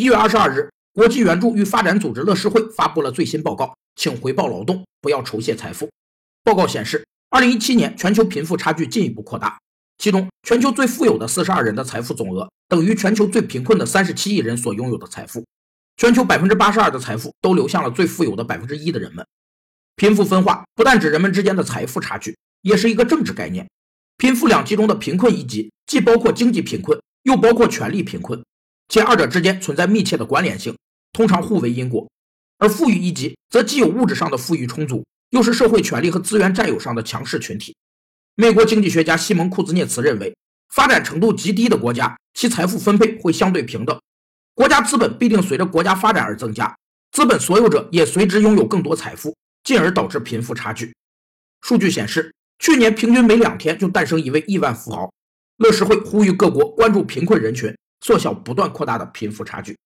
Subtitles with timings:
[0.00, 5.90] 一月二十二日，国际援助与发展组织乐施会发布了最新报告，请回报劳动，不要酬谢财富。
[6.42, 9.58] 报告显示，二零一七年全球贫富差距进一步扩大，
[9.98, 15.44] 其中全球最富有的四十二人的财富总额等于全球最贫困的三十七亿人所拥有的财富。
[15.98, 19.26] 全球百分之八十二的财富都流向了最富有的百分之一的人们。
[19.96, 23.68] 贫富分化不但指人们之间的财富差距，也是一个政治概念。
[24.16, 28.42] 贫富两极中的贫困一级，既包括经济贫困，又包括权力贫困，
[28.90, 30.76] 且二者之间存在密切的关联性，
[31.12, 32.10] 通常互为因果。
[32.58, 37.74] 而富裕一级，则既有物质上的富裕充足，又是社会权力和资源占有上的强势群体。
[38.34, 40.36] 美国经济学家西蒙库兹涅茨认为，
[40.74, 43.98] 发展程度极低的国家，其财富分配会相对平等。
[44.54, 46.76] 国家资本必定随着国家发展而增加，
[47.12, 50.92] 资本所有者也随之拥有更多财富，进而导致贫富差距。
[51.60, 55.08] 数据显示，去年平均每两天就诞生一位亿万富豪。
[55.58, 59.80] 乐视会呼吁各国关注贫困人群，缩小不断扩大的贫富差距。